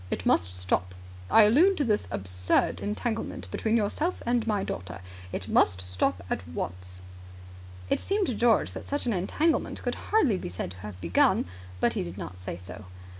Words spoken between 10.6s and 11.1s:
to have